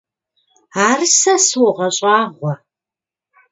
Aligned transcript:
Ар 0.87 0.99
сэ 1.17 1.33
согъэщӏагъуэ. 1.47 2.53